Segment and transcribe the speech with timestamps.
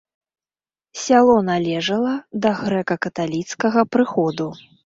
[1.01, 2.15] Сяло належала
[2.47, 4.53] да грэка-каталіцкага прыходу.